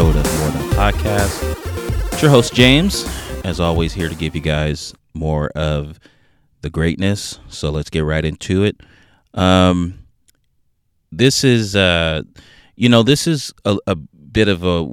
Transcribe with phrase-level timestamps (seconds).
[0.00, 2.12] episode of More Than Podcast.
[2.12, 3.04] It's your host James,
[3.44, 6.00] as always, here to give you guys more of
[6.62, 7.38] the greatness.
[7.48, 8.80] So let's get right into it.
[9.34, 9.98] Um,
[11.12, 12.22] this is, uh,
[12.76, 14.90] you know, this is a, a bit of a,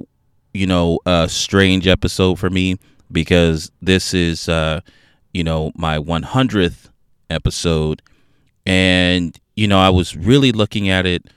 [0.52, 2.76] you know, a strange episode for me
[3.10, 4.82] because this is, uh,
[5.32, 6.90] you know, my 100th
[7.30, 8.02] episode,
[8.66, 11.28] and you know, I was really looking at it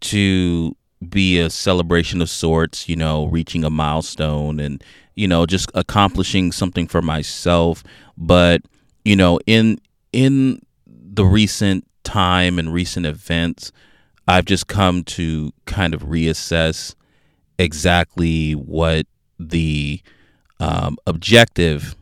[0.00, 0.74] to
[1.08, 4.82] be a celebration of sorts, you know, reaching a milestone and,
[5.14, 7.82] you know, just accomplishing something for myself.
[8.16, 8.62] But,
[9.04, 9.80] you know, in
[10.12, 13.72] in the recent time and recent events,
[14.28, 16.94] I've just come to kind of reassess
[17.58, 19.06] exactly what
[19.38, 20.00] the
[20.60, 21.96] um, objective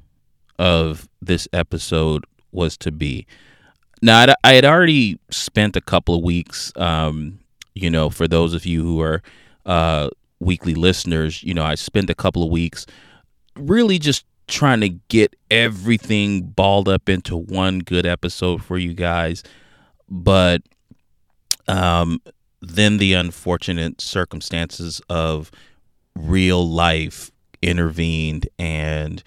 [0.59, 3.27] of this episode was to be.
[4.03, 7.39] Now, I had already spent a couple of weeks um,
[7.81, 9.23] you know, for those of you who are
[9.67, 10.09] uh,
[10.41, 12.87] weekly listeners, you know, I spent a couple of weeks
[13.57, 19.43] really just trying to get everything balled up into one good episode for you guys.
[20.09, 20.63] But
[21.67, 22.21] um,
[22.63, 25.51] then the unfortunate circumstances of
[26.15, 27.31] real life
[27.63, 29.23] intervened and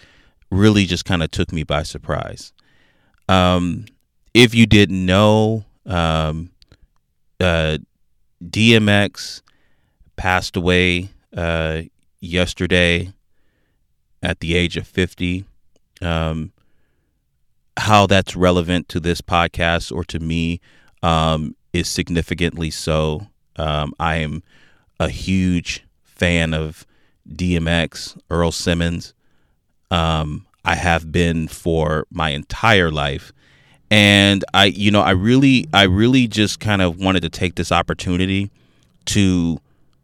[0.49, 2.51] really just kind of took me by surprise.
[3.29, 3.85] Um,
[4.33, 6.51] if you didn't know, um,
[7.39, 7.77] uh,
[8.43, 9.41] DMX
[10.15, 11.83] passed away uh,
[12.19, 13.13] yesterday
[14.21, 15.45] at the age of 50.
[16.01, 16.51] Um,
[17.77, 20.59] how that's relevant to this podcast or to me
[21.03, 23.27] um, is significantly so.
[23.55, 24.43] Um, I am
[24.99, 26.85] a huge fan of
[27.27, 29.13] DMX, Earl Simmons.
[29.89, 33.31] Um, I have been for my entire life
[33.91, 37.71] and i you know i really i really just kind of wanted to take this
[37.71, 38.49] opportunity
[39.05, 39.59] to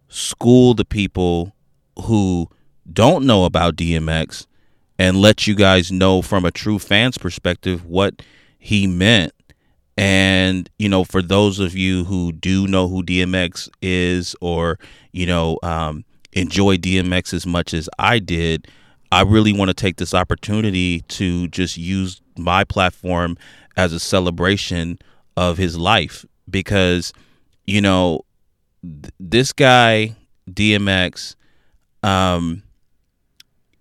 [0.10, 1.56] school the people
[2.04, 2.48] who
[2.92, 4.46] don't know about dmx
[5.00, 8.22] and let you guys know from a true fan's perspective what
[8.58, 9.34] he meant.
[9.98, 14.78] And you know for those of you who do know who dmx is or
[15.12, 18.68] you know um, enjoy dmx as much as i did
[19.12, 23.40] i really want to take this opportunity to just use my platform
[23.78, 25.00] as a celebration
[25.38, 27.14] of his life because
[27.66, 28.22] you know
[28.84, 30.16] th- this guy
[30.52, 31.36] DMX
[32.04, 32.64] um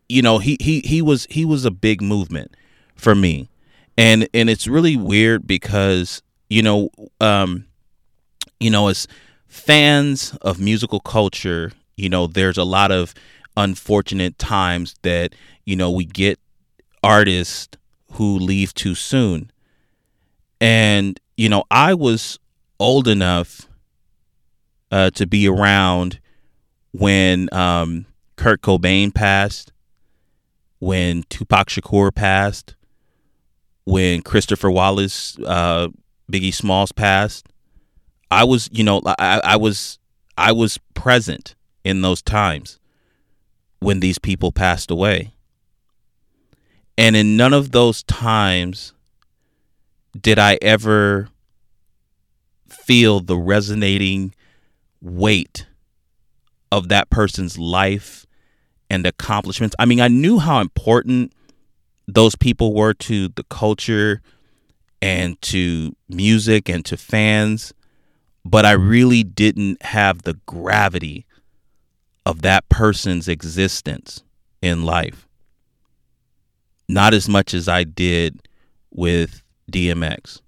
[0.09, 2.55] you know he he he was he was a big movement
[2.95, 3.49] for me.
[3.99, 6.91] And and it's really weird because you know
[7.21, 7.67] um
[8.61, 9.07] you know as
[9.49, 13.15] fans of musical culture you know there's a lot of
[13.57, 15.35] unfortunate times that
[15.65, 16.39] you know we get
[17.03, 17.77] artists
[18.13, 19.51] who leave too soon
[20.61, 22.39] and, you know, I was
[22.79, 23.69] old enough
[24.91, 26.21] uh, to be around
[26.93, 28.07] when um,
[28.37, 29.73] Kurt Cobain passed,
[30.79, 32.75] when Tupac Shakur passed,
[33.85, 35.89] when Christopher Wallace, uh,
[36.31, 37.47] Biggie Smalls passed.
[38.31, 39.99] I was, you know, I, I was,
[40.37, 42.81] I was present in those times
[43.79, 45.35] when these people passed away.
[46.99, 48.95] And in none of those times
[50.23, 51.29] did I ever
[52.69, 54.35] feel the resonating
[55.01, 55.67] weight
[56.73, 58.27] of that person's life
[58.91, 59.75] and accomplishments.
[59.79, 61.33] I mean, I knew how important
[62.07, 64.23] those people were to the culture
[65.03, 67.73] and to music and to fans,
[68.45, 71.27] but I really didn't have the gravity
[72.25, 74.23] of that person's existence
[74.63, 75.27] in life.
[76.89, 78.49] Not as much as I did
[78.91, 80.41] with DMX.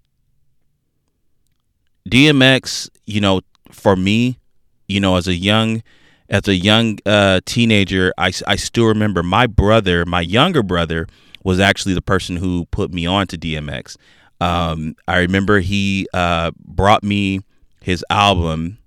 [2.09, 4.39] DMX, you know, for me,
[4.87, 5.83] you know, as a young
[6.31, 11.07] as a young uh, teenager, I, I still remember my brother, my younger brother,
[11.43, 13.97] was actually the person who put me on to DMX.
[14.41, 17.41] Um, I remember he uh, brought me
[17.81, 18.79] his album.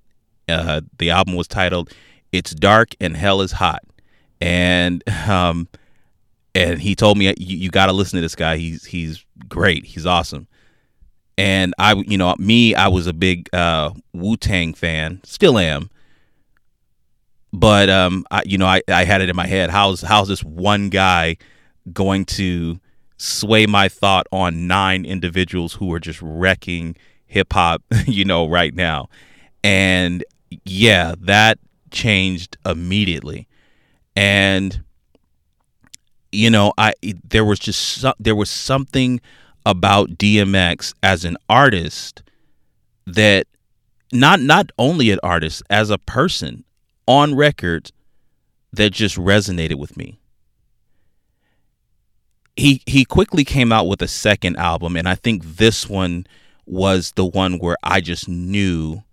[0.48, 1.92] Uh, the album was titled
[2.32, 3.82] "It's Dark and Hell Is Hot,"
[4.40, 5.68] and um,
[6.54, 8.58] and he told me you, you got to listen to this guy.
[8.58, 9.86] He's he's great.
[9.86, 10.48] He's awesome.
[11.38, 15.90] And I, you know, me, I was a big uh, Wu Tang fan, still am.
[17.54, 19.70] But um, I, you know, I, I had it in my head.
[19.70, 21.38] How's how's this one guy
[21.92, 22.80] going to
[23.18, 26.96] sway my thought on nine individuals who are just wrecking
[27.26, 29.10] hip hop, you know, right now?
[29.64, 30.24] And
[30.66, 31.60] yeah, that
[31.92, 33.48] changed immediately.
[34.16, 34.84] And
[36.32, 39.22] you know, I there was just there was something
[39.66, 42.24] about DMX as an artist
[43.06, 43.48] that
[44.12, 46.64] not not only an artist as a person
[47.08, 47.92] on record
[48.74, 50.20] that just resonated with me.
[52.56, 56.26] He he quickly came out with a second album and I think this one
[56.66, 59.04] was the one where I just knew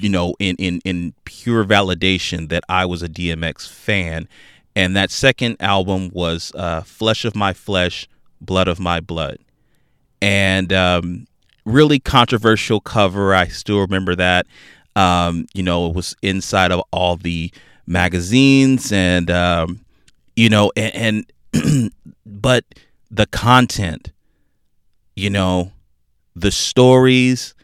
[0.00, 4.28] you know in in in pure validation that I was a DMX fan
[4.76, 8.06] and that second album was uh, Flesh of My Flesh,
[8.42, 9.38] Blood of My Blood.
[10.20, 11.26] And um,
[11.64, 13.34] really controversial cover.
[13.34, 14.46] I still remember that.
[14.94, 17.50] Um, you know, it was inside of all the
[17.86, 19.80] magazines and, um,
[20.36, 21.92] you know, and, and
[22.26, 22.64] but
[23.10, 24.12] the content,
[25.14, 25.72] you know,
[26.34, 27.54] the stories,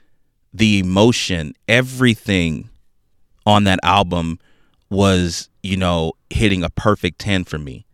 [0.55, 2.71] the emotion, everything
[3.45, 4.39] on that album
[4.89, 7.87] was, you know, hitting a perfect 10 for me.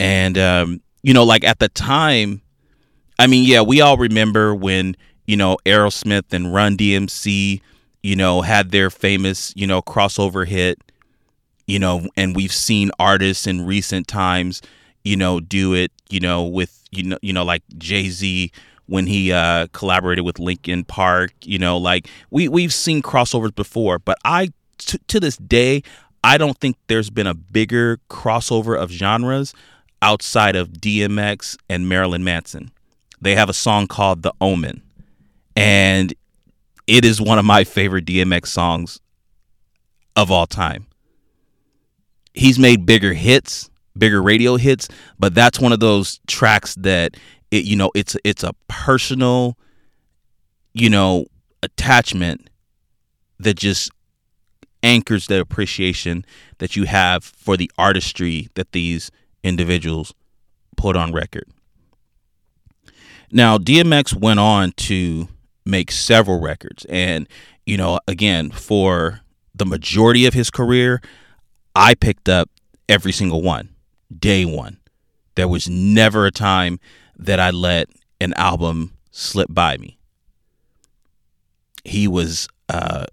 [0.00, 2.42] And, um, you know, like at the time,
[3.18, 4.96] I mean, yeah, we all remember when,
[5.26, 7.60] you know, Aerosmith and Run DMC,
[8.02, 10.78] you know, had their famous, you know, crossover hit,
[11.66, 14.60] you know, and we've seen artists in recent times,
[15.04, 18.50] you know, do it, you know, with, you know, you know, like Jay Z
[18.86, 23.98] when he uh, collaborated with Linkin Park, you know, like we, we've seen crossovers before,
[23.98, 25.82] but I, t- to this day,
[26.24, 29.52] I don't think there's been a bigger crossover of genres
[30.00, 32.70] outside of DMX and Marilyn Manson.
[33.20, 34.82] They have a song called The Omen,
[35.54, 36.14] and
[36.86, 39.00] it is one of my favorite DMX songs
[40.16, 40.86] of all time.
[42.32, 44.88] He's made bigger hits, bigger radio hits,
[45.18, 47.18] but that's one of those tracks that
[47.50, 49.58] it you know, it's it's a personal
[50.72, 51.26] you know,
[51.62, 52.48] attachment
[53.38, 53.90] that just
[54.84, 56.24] anchors the appreciation
[56.58, 59.10] that you have for the artistry that these
[59.42, 60.14] individuals
[60.76, 61.48] put on record.
[63.32, 65.28] Now, DMX went on to
[65.64, 66.84] make several records.
[66.88, 67.26] And,
[67.66, 69.22] you know, again, for
[69.54, 71.00] the majority of his career,
[71.74, 72.50] I picked up
[72.88, 73.70] every single one,
[74.16, 74.78] day one.
[75.34, 76.78] There was never a time
[77.16, 77.88] that I let
[78.20, 79.98] an album slip by me.
[81.84, 83.06] He was uh,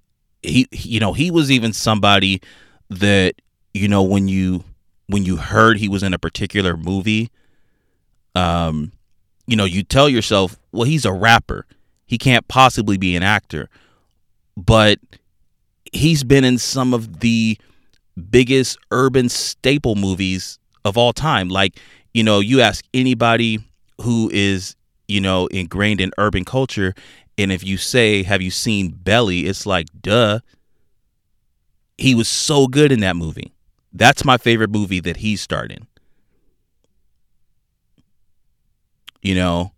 [0.44, 2.42] he you know he was even somebody
[2.90, 3.36] that
[3.74, 4.64] you know when you
[5.08, 7.30] when you heard he was in a particular movie
[8.36, 8.92] um
[9.48, 11.66] you know you tell yourself well he's a rapper.
[12.06, 13.70] He can't possibly be an actor.
[14.58, 15.00] But
[15.94, 17.58] he's been in some of the
[18.30, 21.50] biggest urban staple movies of all time.
[21.50, 21.80] Like
[22.14, 23.60] you know you ask anybody
[24.02, 24.76] who is
[25.08, 26.94] you know ingrained in urban culture
[27.38, 29.42] and if you say, Have you seen Belly?
[29.48, 30.39] It's like, duh.
[31.98, 33.54] He was so good in that movie.
[33.94, 35.88] That's my favorite movie that he starred in.
[39.22, 39.72] You know,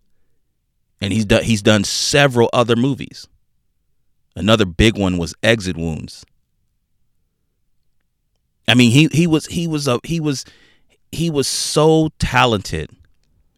[1.02, 3.28] and he's done he's done several other movies.
[4.34, 6.24] Another big one was Exit Wounds.
[8.66, 10.46] I mean, he he was he was a he was
[11.12, 12.90] he was so talented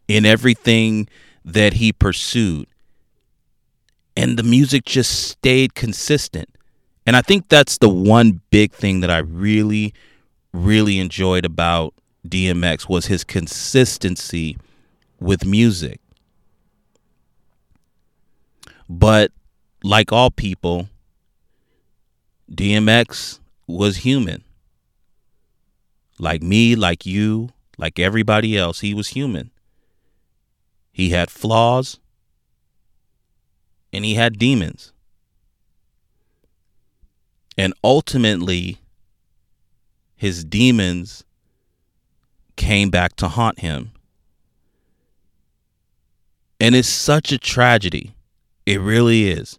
[0.08, 1.08] in everything
[1.44, 2.66] that he pursued
[4.16, 6.48] and the music just stayed consistent.
[7.06, 9.94] And I think that's the one big thing that I really,
[10.52, 11.94] really enjoyed about
[12.26, 14.56] DMX was his consistency
[15.20, 16.00] with music.
[18.88, 19.32] But
[19.84, 20.88] like all people,
[22.50, 24.42] DMX was human.
[26.18, 29.50] Like me, like you, like everybody else, he was human.
[30.92, 31.98] He had flaws
[33.92, 34.92] and he had demons.
[37.58, 38.78] And ultimately,
[40.16, 41.24] his demons
[42.56, 43.92] came back to haunt him.
[46.60, 48.14] And it's such a tragedy.
[48.64, 49.58] It really is.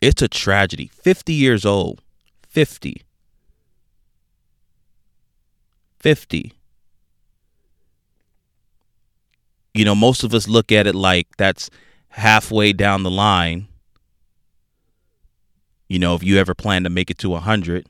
[0.00, 0.90] It's a tragedy.
[0.92, 2.02] 50 years old.
[2.48, 3.02] 50.
[6.00, 6.52] 50.
[9.74, 11.70] You know, most of us look at it like that's
[12.12, 13.68] halfway down the line,
[15.88, 17.86] you know, if you ever plan to make it to 100.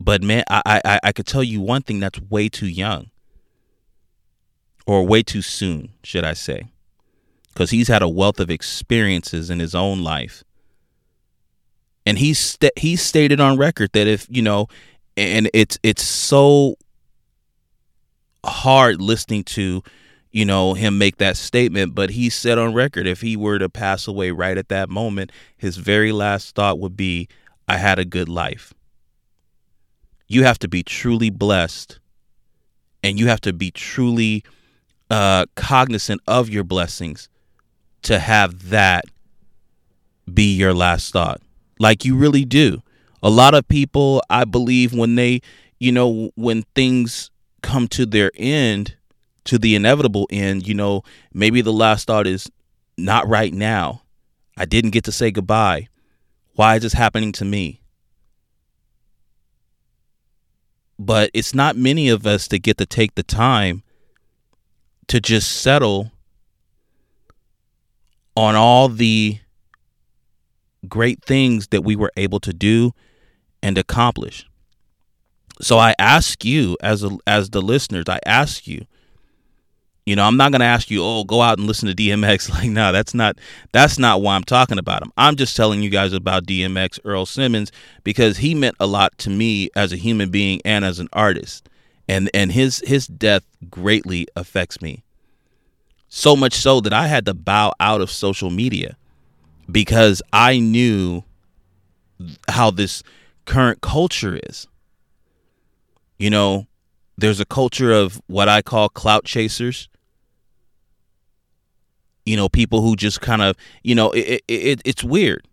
[0.00, 3.10] But man, I, I, I could tell you one thing that's way too young.
[4.86, 6.66] Or way too soon, should I say.
[7.48, 10.44] Because he's had a wealth of experiences in his own life.
[12.04, 14.68] And he's st- he's stated on record that if, you know,
[15.16, 16.76] and it's it's so
[18.44, 19.82] hard listening to
[20.34, 23.68] you know, him make that statement, but he said on record if he were to
[23.68, 27.28] pass away right at that moment, his very last thought would be,
[27.68, 28.74] I had a good life.
[30.26, 32.00] You have to be truly blessed
[33.04, 34.42] and you have to be truly
[35.08, 37.28] uh, cognizant of your blessings
[38.02, 39.04] to have that
[40.32, 41.40] be your last thought.
[41.78, 42.82] Like you really do.
[43.22, 45.42] A lot of people, I believe, when they,
[45.78, 47.30] you know, when things
[47.62, 48.96] come to their end,
[49.44, 52.50] to the inevitable end, you know, maybe the last thought is
[52.96, 54.02] not right now.
[54.56, 55.88] I didn't get to say goodbye.
[56.54, 57.80] Why is this happening to me?
[60.98, 63.82] But it's not many of us that get to take the time
[65.08, 66.12] to just settle
[68.36, 69.38] on all the
[70.88, 72.92] great things that we were able to do
[73.62, 74.46] and accomplish.
[75.60, 78.86] So I ask you as a, as the listeners, I ask you,
[80.06, 82.50] you know, I'm not going to ask you, "Oh, go out and listen to DMX."
[82.54, 83.38] Like, no, that's not
[83.72, 85.12] that's not why I'm talking about him.
[85.16, 89.30] I'm just telling you guys about DMX Earl Simmons because he meant a lot to
[89.30, 91.68] me as a human being and as an artist.
[92.08, 95.02] And and his his death greatly affects me.
[96.08, 98.96] So much so that I had to bow out of social media
[99.70, 101.24] because I knew
[102.48, 103.02] how this
[103.46, 104.66] current culture is.
[106.18, 106.66] You know,
[107.16, 109.88] there's a culture of what I call clout chasers.
[112.24, 115.46] You know, people who just kind of, you know, it, it, it, it's weird.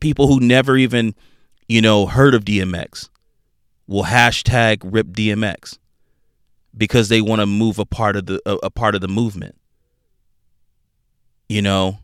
[0.00, 1.14] People who never even,
[1.68, 3.08] you know, heard of DMX
[3.86, 5.78] will hashtag rip DMX
[6.76, 9.56] because they want to move a part of the a, a part of the movement.
[11.48, 11.98] You know,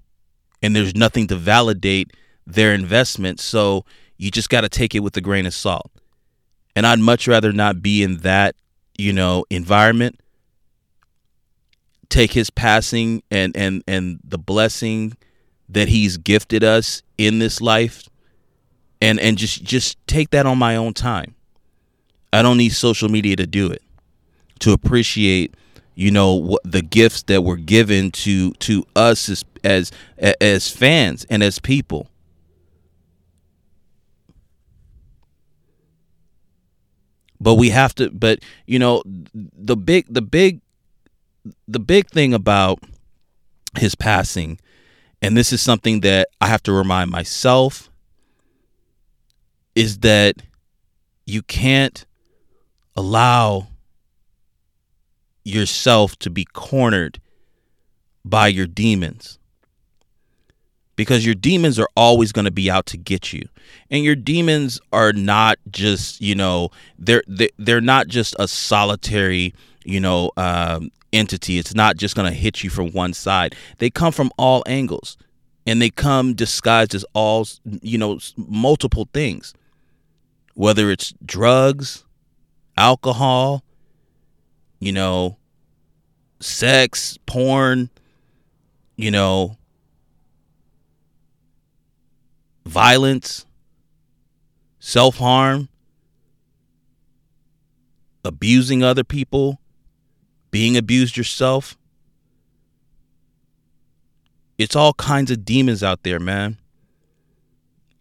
[0.63, 2.13] and there's nothing to validate
[2.47, 3.41] their investment.
[3.41, 3.85] So
[4.17, 5.91] you just got to take it with a grain of salt.
[6.75, 8.57] And I'd much rather not be in that,
[8.97, 10.21] you know, environment.
[12.09, 15.17] Take his passing and and and the blessing
[15.69, 18.09] that he's gifted us in this life
[19.01, 21.35] and and just just take that on my own time.
[22.33, 23.83] I don't need social media to do it.
[24.61, 25.55] To appreciate
[25.95, 29.93] you know what the gifts that were given to to us as as
[30.41, 32.09] as fans and as people
[37.41, 39.03] but we have to but you know
[39.35, 40.61] the big the big
[41.69, 42.81] the big thing about
[43.77, 44.59] his passing
[45.25, 47.89] and this is something that I have to remind myself
[49.75, 50.37] is that
[51.25, 52.05] you can't
[52.95, 53.69] allow
[55.45, 57.23] yourself to be cornered
[58.23, 59.39] by your demons.
[60.97, 63.49] Because your demons are always going to be out to get you.
[63.91, 67.25] And your demons are not just you know they're
[67.57, 71.59] they're not just a solitary you know um, entity.
[71.59, 73.55] It's not just going to hit you from one side.
[73.79, 75.17] They come from all angles
[75.67, 77.47] and they come disguised as all
[77.83, 79.55] you know multiple things.
[80.55, 82.05] Whether it's drugs
[82.77, 83.65] alcohol
[84.85, 85.39] you know,
[86.41, 87.89] sex, porn,
[88.97, 89.57] you know,
[92.67, 93.47] violence,
[94.79, 95.71] self harm,
[98.27, 99.59] abusing other people,
[100.55, 101.77] being abused yourself.
[104.57, 106.59] It's all kinds of demons out there, man.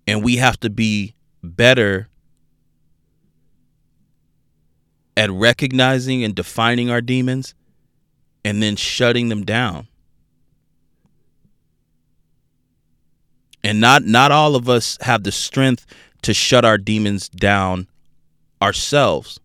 [0.06, 2.10] And we have to be better
[5.18, 7.56] at recognizing and defining our demons
[8.46, 9.88] and then shutting them down.
[13.64, 15.88] And not not all of us have the strength
[16.22, 17.88] to shut our demons down
[18.62, 19.40] ourselves.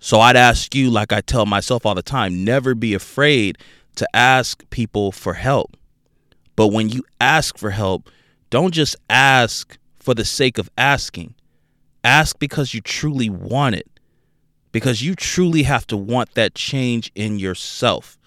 [0.00, 3.58] So I'd ask you like I tell myself all the time, never be afraid
[3.96, 5.76] to ask people for help.
[6.56, 8.10] But when you ask for help,
[8.50, 11.34] don't just ask for the sake of asking.
[12.04, 13.88] Ask because you truly want it
[14.72, 18.18] because you truly have to want that change in yourself.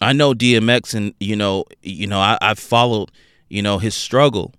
[0.00, 3.10] I know DMX and you know, you know, I, I've followed,
[3.48, 4.54] you know, his struggle.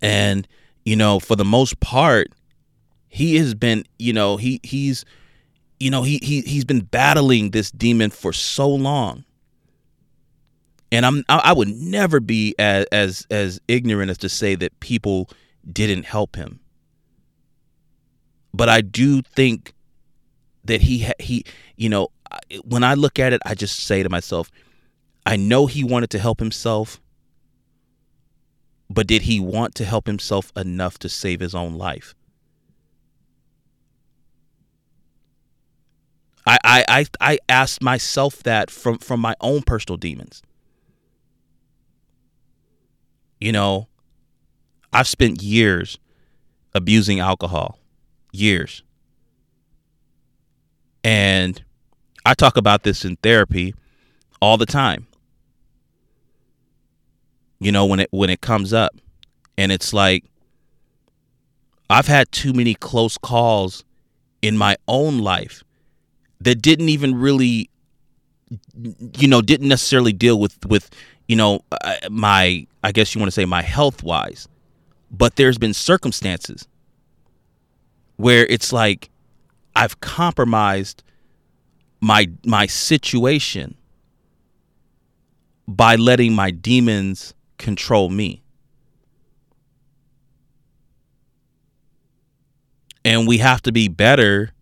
[0.00, 0.46] And,
[0.84, 2.28] you know, for the most part,
[3.08, 5.04] he has been, you know, he he's
[5.78, 9.24] you know, he he he's been battling this demon for so long.
[10.92, 15.28] And I'm I would never be as as as ignorant as to say that people
[15.72, 16.60] didn't help him
[18.56, 19.74] but I do think
[20.64, 21.44] that he he
[21.76, 22.08] you know
[22.64, 24.50] when I look at it, I just say to myself,
[25.24, 27.00] I know he wanted to help himself,
[28.88, 32.14] but did he want to help himself enough to save his own life?
[36.46, 40.42] I, I, I, I asked myself that from, from my own personal demons.
[43.40, 43.88] You know,
[44.92, 45.98] I've spent years
[46.74, 47.78] abusing alcohol,
[48.32, 48.82] years.
[51.02, 51.62] And
[52.24, 53.74] I talk about this in therapy
[54.40, 55.06] all the time.
[57.58, 58.92] You know, when it when it comes up
[59.56, 60.24] and it's like
[61.88, 63.84] I've had too many close calls
[64.42, 65.64] in my own life
[66.40, 67.70] that didn't even really
[69.18, 70.90] you know didn't necessarily deal with with
[71.28, 71.60] you know
[72.10, 74.48] my I guess you want to say my health wise
[75.10, 76.68] but there's been circumstances
[78.16, 79.10] where it's like
[79.74, 81.02] I've compromised
[82.00, 83.76] my my situation
[85.68, 88.42] by letting my demons control me.
[93.04, 94.52] And we have to be better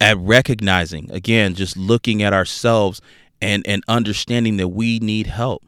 [0.00, 3.00] at recognizing again just looking at ourselves
[3.40, 5.62] and and understanding that we need help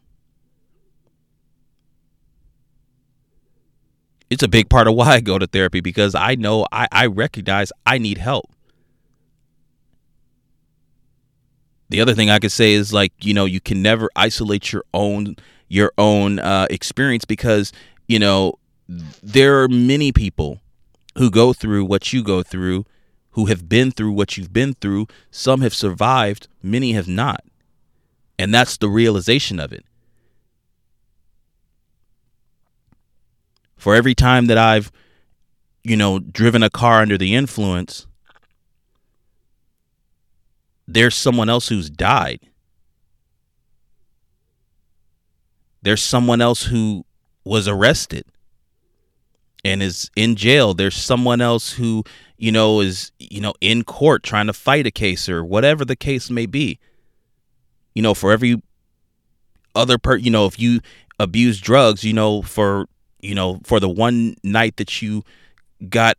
[4.30, 7.06] it's a big part of why I go to therapy because I know I, I
[7.06, 8.48] recognize I need help.
[11.88, 14.84] The other thing I could say is like, you know, you can never isolate your
[14.94, 15.34] own
[15.68, 17.72] your own uh, experience because,
[18.08, 18.54] you know,
[19.22, 20.60] there are many people
[21.18, 22.84] who go through what you go through,
[23.32, 25.06] who have been through what you've been through.
[25.30, 27.44] Some have survived, many have not.
[28.38, 29.84] And that's the realization of it.
[33.76, 34.92] For every time that I've,
[35.82, 38.06] you know, driven a car under the influence,
[40.86, 42.40] there's someone else who's died.
[45.82, 47.06] There's someone else who
[47.44, 48.24] was arrested
[49.64, 50.74] and is in jail.
[50.74, 52.04] There's someone else who,
[52.40, 55.94] you know, is, you know, in court trying to fight a case or whatever the
[55.94, 56.78] case may be.
[57.94, 58.62] You know, for every
[59.74, 60.80] other per, you know, if you
[61.18, 62.86] abuse drugs, you know, for
[63.20, 65.22] you know, for the one night that you
[65.90, 66.16] got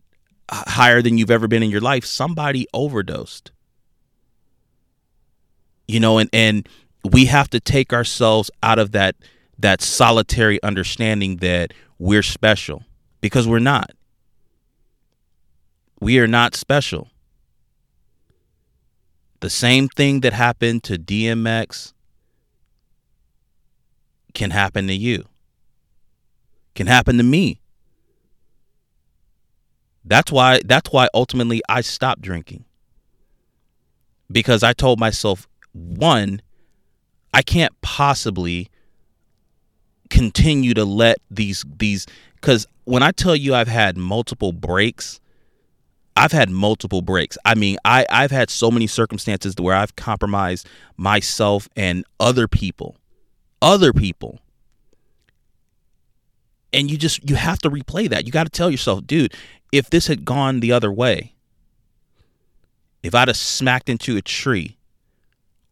[0.52, 3.50] higher than you've ever been in your life, somebody overdosed.
[5.88, 6.70] You know, and and
[7.04, 9.16] we have to take ourselves out of that
[9.58, 12.84] that solitary understanding that we're special
[13.22, 13.92] because we're not.
[16.02, 17.10] We are not special.
[19.40, 21.94] The same thing that happened to DMX
[24.34, 25.26] can happen to you
[26.76, 27.62] can happen to me.
[30.04, 32.66] That's why that's why ultimately I stopped drinking.
[34.32, 36.42] Because I told myself one
[37.34, 38.70] I can't possibly
[40.10, 42.08] continue to let these these
[42.42, 45.21] cuz when I tell you I've had multiple breaks
[46.16, 47.38] I've had multiple breaks.
[47.46, 52.98] I mean, I I've had so many circumstances where I've compromised myself and other people.
[53.62, 54.40] Other people
[56.74, 58.26] and you just you have to replay that.
[58.26, 59.34] You got to tell yourself, dude,
[59.72, 61.34] if this had gone the other way,
[63.04, 64.78] if I'd have smacked into a tree,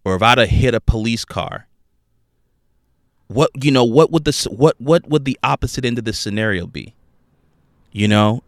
[0.04, 1.68] or if I'd have hit a police car,
[3.28, 6.66] what you know, what would the what what would the opposite end of this scenario
[6.66, 6.96] be?
[7.92, 8.44] You know,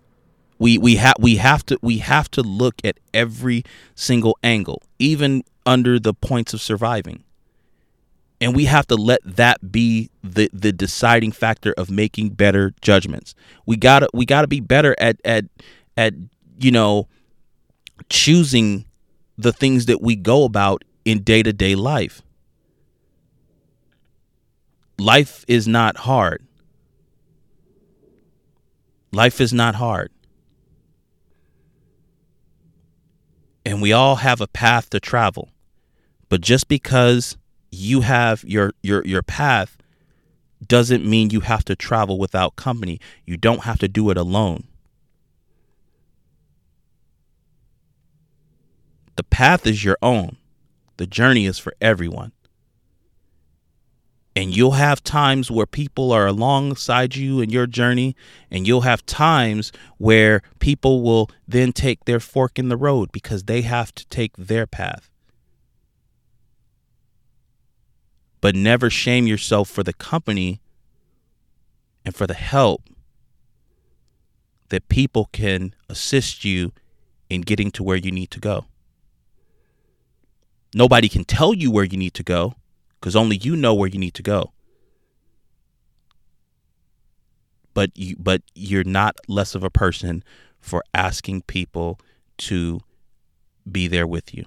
[0.62, 3.64] we we have we have to we have to look at every
[3.96, 7.24] single angle, even under the points of surviving.
[8.40, 13.34] And we have to let that be the the deciding factor of making better judgments.
[13.66, 15.46] We gotta we gotta be better at at
[15.98, 16.14] at
[16.60, 17.08] you know
[18.10, 18.86] choosing
[19.40, 22.22] the things that we go about in day-to-day life.
[25.00, 26.46] Life is not hard.
[29.12, 30.12] Life is not hard
[33.72, 35.50] and we all have a path to travel
[36.30, 37.38] but just because
[37.72, 39.78] you have your your your path
[40.66, 43.00] doesn't mean you have to travel without company.
[43.26, 44.66] You don't have to do it alone.
[49.16, 50.38] The path is your own.
[50.98, 52.32] The journey is for everyone.
[54.34, 58.16] And you'll have times where people are alongside you in your journey,
[58.50, 63.44] and you'll have times where people will then take their fork in the road because
[63.44, 65.12] they have to take their path.
[68.42, 70.60] but never shame yourself for the company
[72.04, 72.90] and for the help
[74.70, 76.72] that people can assist you
[77.30, 78.66] in getting to where you need to go.
[80.74, 82.56] Nobody can tell you where you need to go
[83.02, 84.54] because only you know where you need to go.
[87.74, 90.24] But you but you're not less of a person
[90.60, 92.00] for asking people
[92.38, 92.82] to
[93.70, 94.46] be there with you,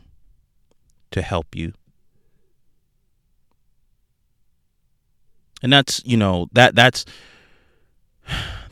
[1.11, 1.73] to help you.
[5.63, 7.05] And that's, you know, that that's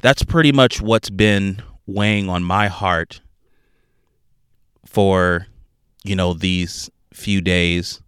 [0.03, 3.21] that's pretty much what's been weighing on my heart
[4.85, 5.47] for
[6.05, 8.02] you know these few days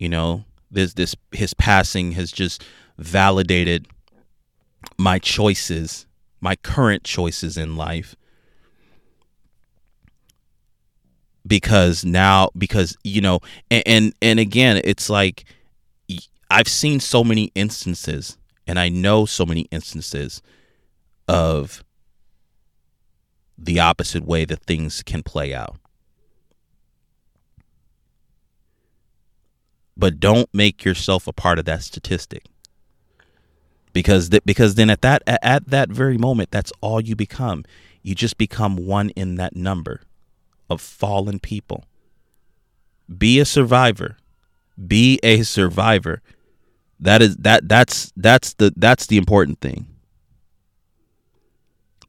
[0.00, 2.64] you know this this his passing has just
[2.98, 3.86] validated
[4.98, 6.06] my choices
[6.40, 8.16] my current choices in life
[11.46, 13.38] because now because you know
[13.70, 15.44] and, and and again it's like
[16.50, 18.36] I've seen so many instances
[18.66, 20.42] and I know so many instances
[21.28, 21.84] of
[23.56, 25.76] the opposite way that things can play out.
[30.00, 32.46] But don't make yourself a part of that statistic.
[33.92, 37.64] Because th- because then at that at that very moment that's all you become.
[38.02, 40.00] You just become one in that number
[40.70, 41.84] of fallen people.
[43.16, 44.16] Be a survivor.
[44.86, 46.22] Be a survivor
[47.00, 49.86] that is that that's that's the that's the important thing.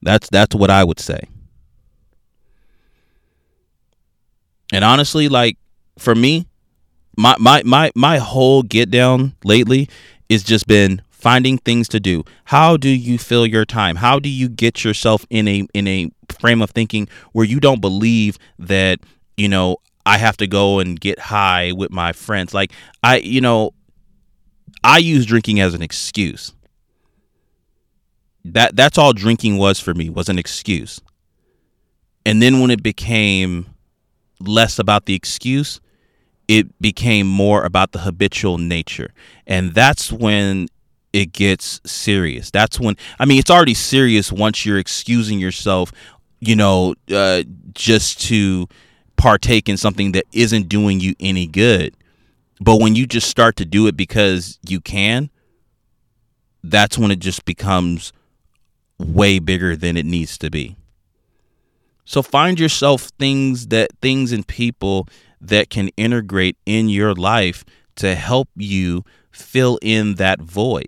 [0.01, 1.21] That's that's what I would say.
[4.73, 5.58] And honestly, like
[5.97, 6.47] for me,
[7.22, 9.88] my my my my whole get down lately
[10.28, 12.24] is just been finding things to do.
[12.46, 13.98] How do you fill your time?
[13.98, 17.80] How do you get yourself in a in a frame of thinking where you don't
[17.80, 19.00] believe that,
[19.38, 22.56] you know, I have to go and get high with my friends.
[22.56, 22.72] Like
[23.04, 23.74] I, you know,
[24.84, 26.54] I use drinking as an excuse.
[28.44, 31.00] That that's all drinking was for me was an excuse.
[32.26, 33.68] And then when it became
[34.40, 35.80] less about the excuse,
[36.52, 39.14] it became more about the habitual nature.
[39.48, 40.68] And that's when
[41.14, 42.52] it gets serious.
[42.52, 45.94] That's when I mean it's already serious once you're excusing yourself,
[46.42, 48.68] you know, uh, just to
[49.16, 51.96] partake in something that isn't doing you any good.
[52.60, 55.30] But when you just start to do it because you can,
[56.66, 58.12] that's when it just becomes
[59.00, 60.76] way bigger than it needs to be.
[62.04, 65.08] So find yourself things that things and people
[65.41, 70.88] that can integrate in your life to help you fill in that void.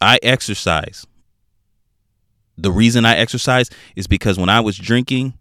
[0.00, 1.06] I exercise.
[2.56, 5.34] The reason I exercise is because when I was drinking,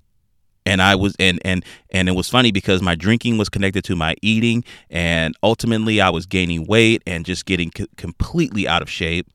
[0.66, 3.96] and I was and and and it was funny because my drinking was connected to
[3.96, 9.28] my eating and ultimately I was gaining weight and just getting completely out of shape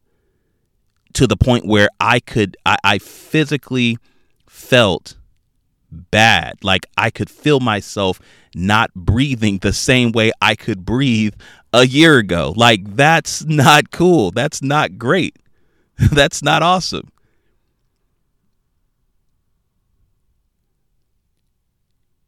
[1.15, 3.97] to the point where I could I, I physically
[4.49, 5.17] felt
[5.95, 8.21] bad like I could feel myself
[8.55, 11.35] not breathing the same way I could breathe
[11.73, 15.37] a year ago like that's not cool that's not great
[16.13, 17.11] that's not awesome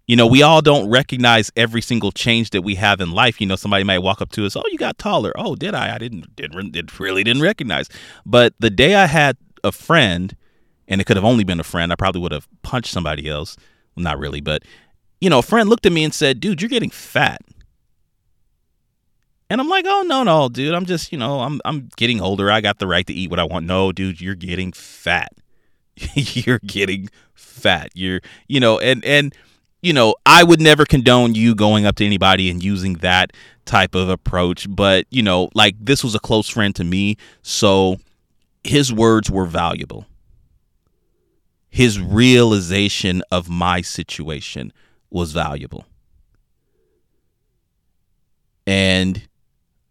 [0.07, 3.41] you know, we all don't recognize every single change that we have in life.
[3.41, 5.95] You know, somebody might walk up to us, "Oh, you got taller." "Oh, did I?
[5.95, 7.89] I didn't didn't did, really didn't recognize."
[8.25, 10.37] But the day I had a friend,
[10.89, 13.57] and it could have only been a friend, I probably would have punched somebody else.
[13.95, 14.63] Well, not really, but
[15.21, 17.41] you know, a friend looked at me and said, "Dude, you're getting fat."
[19.49, 20.75] And I'm like, "Oh, no, no, dude.
[20.75, 22.51] I'm just, you know, I'm I'm getting older.
[22.51, 25.33] I got the right to eat what I want." No, dude, you're getting fat.
[26.15, 27.91] you're getting fat.
[27.95, 29.35] You're, you know, and and
[29.83, 33.33] you know, I would never condone you going up to anybody and using that
[33.67, 37.99] type of approach, but you know, like this was a close friend to me, so
[38.65, 40.07] his words were valuable.
[41.77, 44.73] His realization of my situation
[45.11, 45.85] was valuable.
[48.67, 49.29] And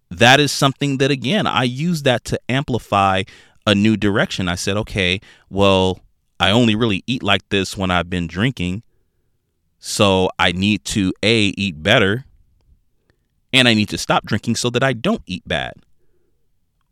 [0.09, 3.21] that is something that again, I use that to amplify
[3.67, 4.47] a new direction.
[4.47, 5.21] I said, "Okay,
[5.51, 5.99] well,
[6.39, 8.81] I only really eat like this when I've been drinking."
[9.77, 12.25] So I need to A, eat better,
[13.53, 15.73] and I need to stop drinking so that I don't eat bad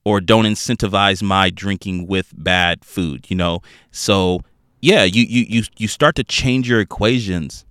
[0.05, 3.63] or don't incentivize my drinking with bad food, you know?
[3.89, 4.43] So
[4.83, 7.65] yeah, you you you you start to change your equations.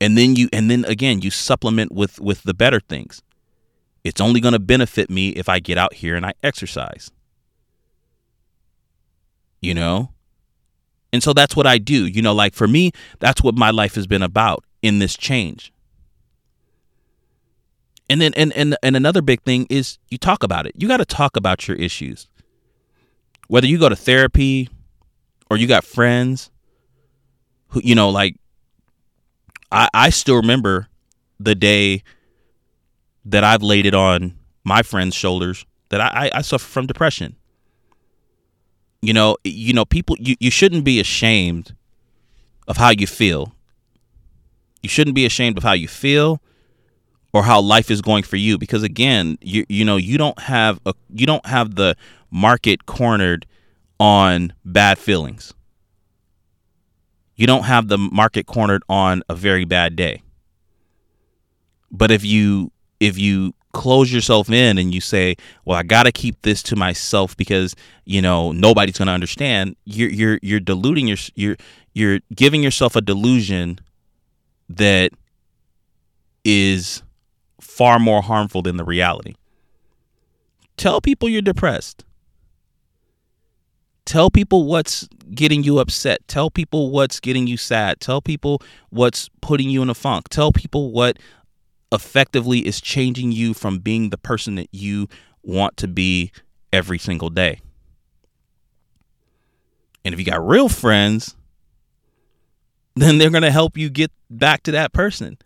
[0.00, 3.20] And then you and then again you supplement with with the better things.
[4.02, 7.10] It's only going to benefit me if I get out here and I exercise.
[9.60, 10.12] You know?
[11.12, 12.06] And so that's what I do.
[12.06, 15.74] You know, like for me, that's what my life has been about in this change.
[18.08, 20.72] And then and and and another big thing is you talk about it.
[20.78, 22.28] You got to talk about your issues.
[23.48, 24.70] Whether you go to therapy
[25.50, 26.50] or you got friends
[27.68, 28.36] who you know like
[29.72, 30.88] I I still remember
[31.38, 32.02] the day
[33.24, 37.36] that I've laid it on my friend's shoulders that I I, I suffer from depression.
[39.02, 41.74] you know, you know, people you, you shouldn't be ashamed
[42.66, 43.54] of how you feel.
[44.82, 46.40] You shouldn't be ashamed of how you feel
[47.32, 50.80] or how life is going for you because again, you you know, you don't have
[50.86, 51.96] a you don't have the
[52.30, 53.46] market cornered
[53.98, 55.54] on bad feelings.
[57.36, 60.22] You don't have the market cornered on a very bad day.
[61.90, 66.12] But if you if you close yourself in and you say, "Well, I got to
[66.12, 71.06] keep this to myself because you know nobody's going to understand," you're you're you're deluding
[71.06, 71.56] your you're
[71.92, 73.78] you're giving yourself a delusion
[74.68, 75.12] that
[76.44, 77.02] is
[77.60, 79.34] far more harmful than the reality.
[80.76, 82.04] Tell people you're depressed.
[84.06, 86.26] Tell people what's getting you upset.
[86.28, 88.00] Tell people what's getting you sad.
[88.00, 90.28] Tell people what's putting you in a funk.
[90.28, 91.18] Tell people what
[91.90, 95.08] effectively is changing you from being the person that you
[95.42, 96.30] want to be
[96.72, 97.60] every single day.
[100.04, 101.34] And if you got real friends,
[102.94, 105.36] then they're going to help you get back to that person.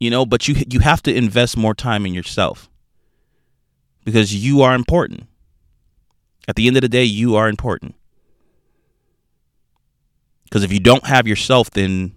[0.00, 2.68] You know, but you you have to invest more time in yourself
[4.04, 5.26] because you are important.
[6.46, 7.94] At the end of the day, you are important.
[10.44, 12.12] Because if you don't have yourself, then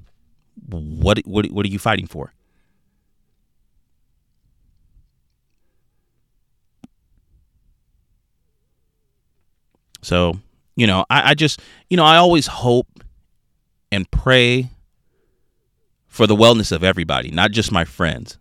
[0.70, 2.34] what what what are you fighting for?
[10.02, 10.40] So,
[10.76, 12.88] you know, I, I just, you know, I always hope
[13.92, 14.70] and pray
[16.08, 18.38] for the wellness of everybody, not just my friends.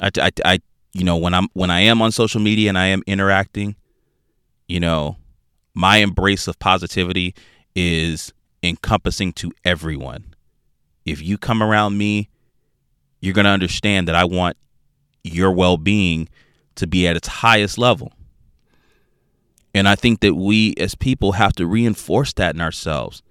[0.00, 0.58] I, I, I,
[0.92, 3.76] you know, when I'm when I am on social media and I am interacting,
[4.66, 5.16] you know,
[5.74, 7.34] my embrace of positivity
[7.74, 10.34] is encompassing to everyone.
[11.04, 12.28] If you come around me,
[13.20, 14.56] you're going to understand that I want
[15.22, 16.28] your well being
[16.76, 18.12] to be at its highest level.
[19.74, 23.22] And I think that we as people have to reinforce that in ourselves.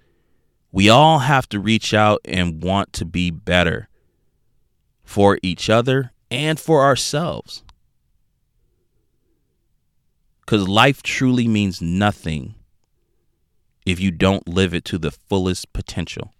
[0.70, 3.88] We all have to reach out and want to be better
[5.02, 7.62] for each other and for ourselves.
[10.40, 12.54] Because life truly means nothing
[13.84, 16.32] if you don't live it to the fullest potential.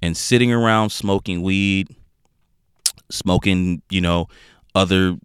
[0.00, 1.88] And sitting around smoking weed,
[3.10, 4.26] smoking, you know,
[4.74, 5.16] other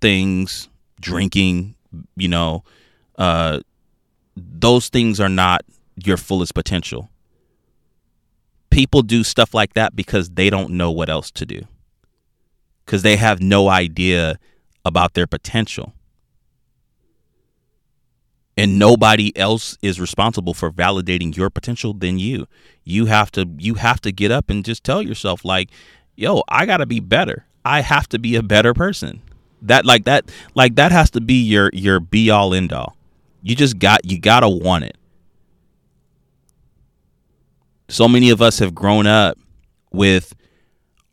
[0.00, 0.68] things,
[1.00, 1.74] drinking,
[2.16, 2.64] you know,
[3.18, 3.60] uh,
[4.36, 5.62] those things are not
[5.96, 7.08] your fullest potential.
[8.70, 11.62] People do stuff like that because they don't know what else to do,
[12.86, 14.38] because they have no idea
[14.84, 15.92] about their potential.
[18.56, 22.46] And nobody else is responsible for validating your potential than you.
[22.84, 25.68] You have to you have to get up and just tell yourself like
[26.16, 27.44] yo i gotta be better.
[27.66, 29.20] I have to be a better person.
[29.60, 32.96] That like that like that has to be your your be all end all
[33.46, 34.96] you just got you gotta want it.
[37.88, 39.38] So many of us have grown up
[39.92, 40.34] with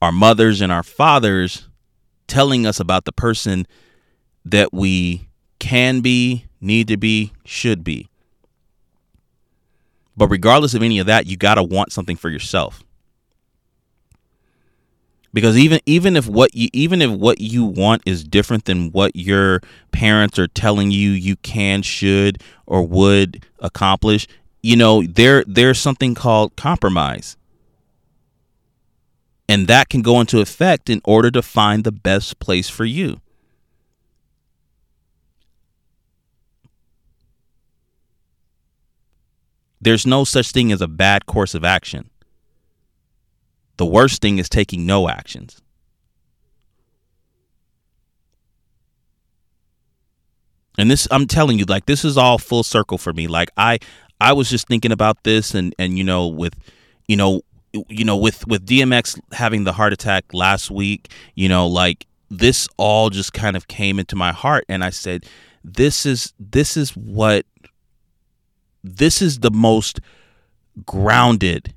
[0.04, 1.70] our mothers and our fathers
[2.28, 3.66] telling us about the person
[4.44, 8.10] that we can be need to be, should be.
[10.18, 12.84] But regardless of any of that, you got to want something for yourself.
[15.34, 19.16] Because even even if what you even if what you want is different than what
[19.16, 19.62] your
[19.94, 24.28] parents are telling you you can, should, or would accomplish,
[24.62, 27.38] you know, there there's something called compromise.
[29.48, 33.20] And that can go into effect in order to find the best place for you.
[39.82, 42.10] There's no such thing as a bad course of action.
[43.76, 45.62] The worst thing is taking no actions.
[50.78, 53.28] And this I'm telling you like this is all full circle for me.
[53.28, 53.80] Like I
[54.20, 56.56] I was just thinking about this and and you know with
[57.08, 57.42] you know
[57.90, 62.68] you know with with DMX having the heart attack last week, you know like this
[62.78, 65.26] all just kind of came into my heart and I said
[65.64, 67.46] this is this is what
[68.84, 70.00] this is the most
[70.86, 71.74] grounded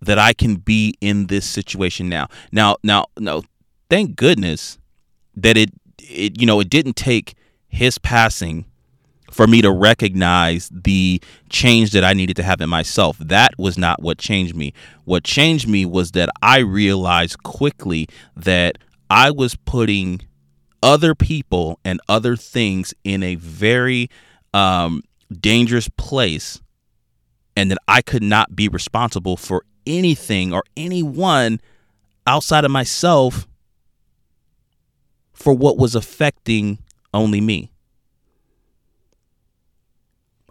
[0.00, 2.28] that I can be in this situation now.
[2.52, 3.42] Now, now, no,
[3.90, 4.78] thank goodness
[5.36, 7.34] that it, it, you know, it didn't take
[7.68, 8.64] his passing
[9.30, 13.18] for me to recognize the change that I needed to have in myself.
[13.18, 14.72] That was not what changed me.
[15.04, 18.78] What changed me was that I realized quickly that
[19.10, 20.22] I was putting
[20.82, 24.10] other people and other things in a very
[24.54, 25.02] um,
[25.40, 26.60] dangerous place
[27.56, 31.60] and that I could not be responsible for anything or anyone
[32.26, 33.46] outside of myself
[35.32, 36.78] for what was affecting
[37.12, 37.72] only me.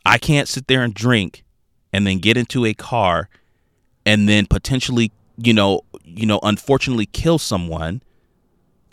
[0.07, 1.43] I can't sit there and drink
[1.91, 3.29] and then get into a car
[4.05, 8.01] and then potentially, you know, you know, unfortunately kill someone.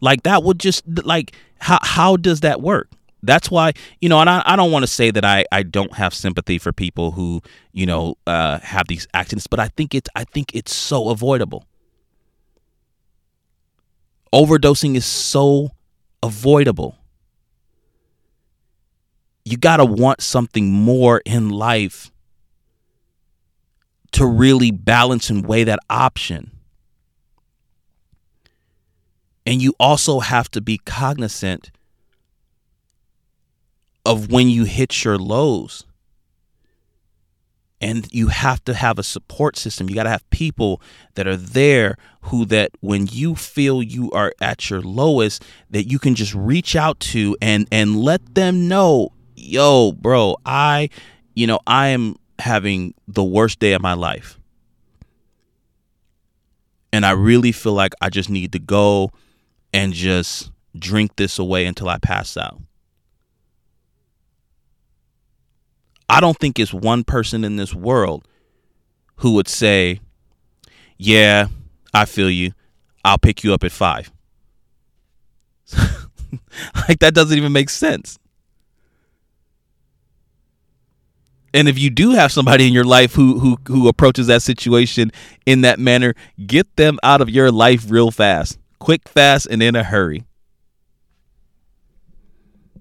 [0.01, 2.91] Like that would just like how how does that work?
[3.23, 5.95] That's why, you know, and I, I don't want to say that I, I don't
[5.95, 7.41] have sympathy for people who,
[7.73, 11.65] you know, uh, have these accidents, but I think it's I think it's so avoidable.
[14.35, 15.71] Overdosing is so
[16.23, 16.99] avoidable.
[19.45, 22.11] You got to want something more in life
[24.13, 26.51] to really balance and weigh that option.
[29.47, 31.71] And you also have to be cognizant
[34.07, 35.85] of when you hit your lows.
[37.81, 39.91] And you have to have a support system.
[39.91, 40.81] You got to have people
[41.15, 45.99] that are there who that when you feel you are at your lowest that you
[45.99, 49.11] can just reach out to and and let them know,
[49.45, 50.91] "Yo, bro, I
[51.35, 54.39] you know, I am having the worst day of my life."
[56.93, 59.11] And I really feel like I just need to go
[59.73, 62.61] and just drink this away until I pass out.
[66.09, 68.29] I don't think it's one person in this world
[69.17, 70.01] who would say,
[70.97, 71.49] Yeah,
[71.93, 72.53] I feel you.
[73.05, 74.13] I'll pick you up at five.
[76.89, 78.19] like, that doesn't even make sense.
[81.55, 85.13] And if you do have somebody in your life who who who approaches that situation
[85.47, 86.15] in that manner,
[86.47, 88.59] get them out of your life real fast.
[88.81, 90.25] Quick, fast, and in a hurry.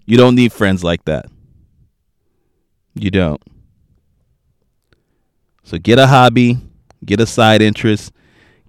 [0.05, 1.27] You don't need friends like that.
[2.95, 3.41] You don't.
[5.63, 6.57] So get a hobby,
[7.05, 8.11] get a side interest,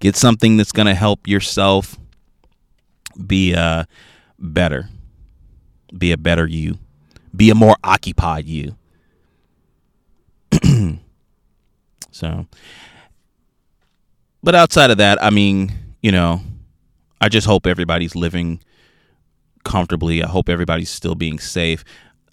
[0.01, 1.97] get something that's going to help yourself
[3.27, 3.85] be uh
[4.39, 4.91] better.
[5.97, 6.79] Be a better you.
[7.35, 8.77] Be a more occupied you.
[12.15, 12.47] So
[14.45, 15.73] but outside of that, I mean,
[16.03, 16.43] you know,
[17.19, 18.61] I just hope everybody's living
[19.65, 20.23] comfortably.
[20.23, 21.83] I hope everybody's still being safe.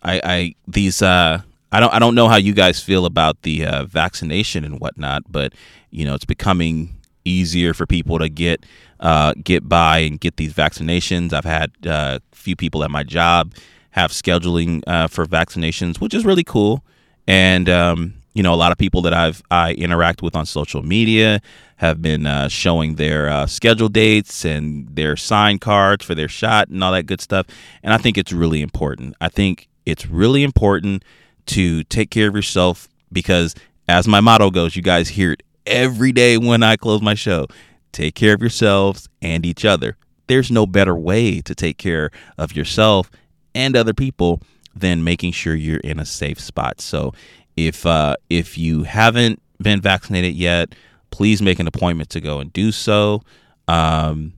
[0.04, 1.42] I, I these uh
[1.72, 5.24] I don't I don't know how you guys feel about the uh, vaccination and whatnot,
[5.32, 5.54] but
[5.90, 8.66] you know it's becoming easier for people to get
[9.00, 11.32] uh, get by and get these vaccinations.
[11.32, 13.54] I've had a uh, few people at my job
[13.92, 16.84] have scheduling uh, for vaccinations, which is really cool.
[17.26, 20.84] And um, you know, a lot of people that I've I interact with on social
[20.84, 21.42] media
[21.78, 26.70] have been uh, showing their uh, schedule dates and their sign cards for their shot
[26.70, 27.48] and all that good stuff.
[27.84, 29.16] And I think it's really important.
[29.20, 31.04] I think it's really important
[31.48, 33.56] to take care of yourself because,
[33.88, 37.48] as my motto goes, you guys hear it every day when I close my show.
[37.92, 39.98] Take care of yourselves and each other.
[40.28, 43.12] There's no better way to take care of yourself
[43.54, 44.42] and other people
[44.74, 46.80] than making sure you're in a safe spot.
[46.80, 47.14] So,
[47.56, 50.74] if uh, if you haven't been vaccinated yet,
[51.10, 53.22] please make an appointment to go and do so.
[53.68, 54.34] Um,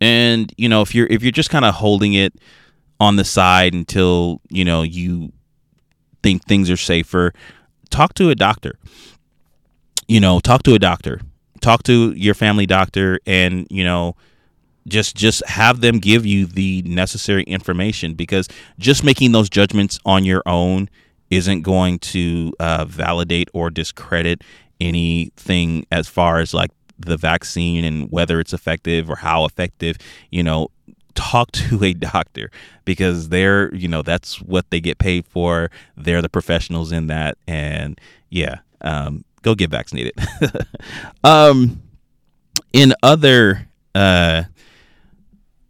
[0.00, 2.34] and you know, if you're if you're just kind of holding it
[3.00, 5.32] on the side until you know you
[6.22, 7.32] think things are safer,
[7.90, 8.78] talk to a doctor.
[10.08, 11.20] You know, talk to a doctor.
[11.60, 14.16] Talk to your family doctor and, you know,
[14.86, 20.24] just just have them give you the necessary information because just making those judgments on
[20.24, 20.90] your own
[21.30, 24.42] isn't going to uh, validate or discredit
[24.80, 29.96] anything as far as like the vaccine and whether it's effective or how effective
[30.30, 30.68] you know
[31.14, 32.50] talk to a doctor
[32.84, 35.70] because they're you know that's what they get paid for.
[35.96, 40.14] They're the professionals in that and yeah um, go get vaccinated.
[41.24, 41.82] Um,
[42.72, 44.44] in other uh,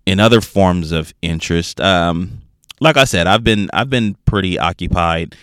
[0.07, 2.43] in other forms of interest um,
[2.81, 5.35] like i said i've been i've been pretty occupied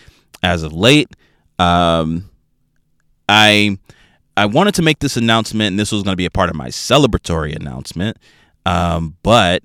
[0.42, 1.08] as of late
[1.58, 2.28] um,
[3.28, 3.76] i
[4.36, 6.56] i wanted to make this announcement and this was going to be a part of
[6.56, 8.16] my celebratory announcement
[8.64, 9.62] um, but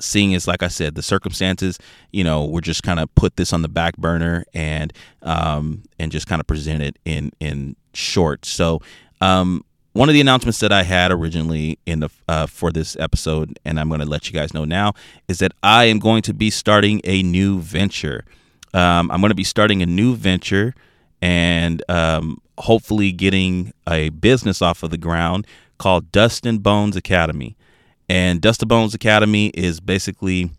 [0.00, 1.78] seeing as, like I said, the circumstances,
[2.12, 4.92] you know, we're just kind of put this on the back burner and
[5.22, 8.44] um, and just kind of present it in in short.
[8.44, 8.80] So
[9.20, 9.64] um,
[9.98, 13.80] one of the announcements that I had originally in the uh, for this episode, and
[13.80, 14.92] I'm going to let you guys know now,
[15.26, 18.24] is that I am going to be starting a new venture.
[18.72, 20.72] Um, I'm going to be starting a new venture
[21.20, 27.56] and um, hopefully getting a business off of the ground called Dust and Bones Academy.
[28.08, 30.52] And Dust and Bones Academy is basically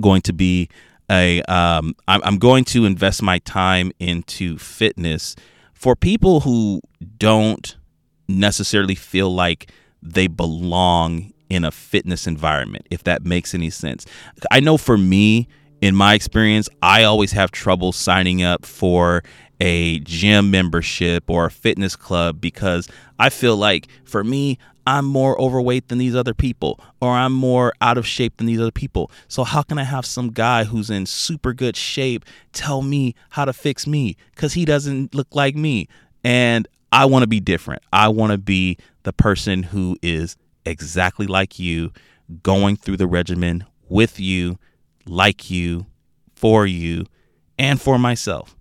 [0.00, 0.68] going to be
[1.08, 1.42] a.
[1.42, 5.36] Um, I'm, I'm going to invest my time into fitness
[5.72, 6.80] for people who
[7.18, 7.77] don't
[8.28, 9.70] necessarily feel like
[10.02, 14.06] they belong in a fitness environment, if that makes any sense.
[14.50, 15.48] I know for me,
[15.80, 19.22] in my experience, I always have trouble signing up for
[19.60, 25.38] a gym membership or a fitness club because I feel like for me, I'm more
[25.38, 29.10] overweight than these other people, or I'm more out of shape than these other people.
[29.28, 32.24] So, how can I have some guy who's in super good shape
[32.54, 34.16] tell me how to fix me?
[34.34, 35.88] Because he doesn't look like me.
[36.24, 37.82] And I want to be different.
[37.92, 41.92] I want to be the person who is exactly like you,
[42.42, 44.58] going through the regimen with you,
[45.06, 45.86] like you,
[46.34, 47.06] for you,
[47.58, 48.56] and for myself.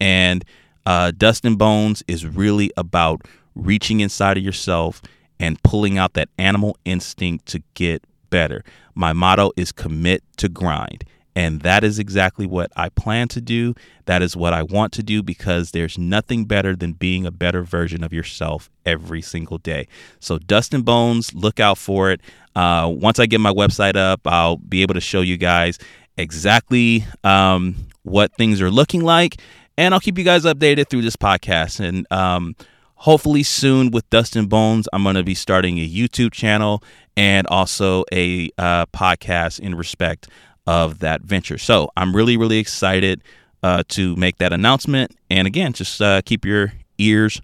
[0.00, 0.44] And
[0.86, 3.22] uh, Dust and Bones is really about
[3.54, 5.02] reaching inside of yourself
[5.40, 8.64] and pulling out that animal instinct to get better.
[8.94, 11.04] My motto is commit to grind.
[11.38, 13.76] And that is exactly what I plan to do.
[14.06, 17.62] That is what I want to do because there's nothing better than being a better
[17.62, 19.86] version of yourself every single day.
[20.18, 22.20] So, Dust and Bones, look out for it.
[22.56, 25.78] Uh, once I get my website up, I'll be able to show you guys
[26.16, 29.40] exactly um, what things are looking like.
[29.76, 31.78] And I'll keep you guys updated through this podcast.
[31.78, 32.56] And um,
[32.96, 36.82] hopefully soon with Dust and Bones, I'm going to be starting a YouTube channel
[37.16, 40.28] and also a uh, podcast in respect
[40.68, 41.56] of that venture.
[41.56, 43.22] So I'm really, really excited
[43.62, 45.16] uh, to make that announcement.
[45.30, 47.40] And again, just uh, keep your ears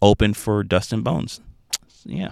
[0.00, 1.42] open for Dust and Bones.
[2.06, 2.30] Yeah.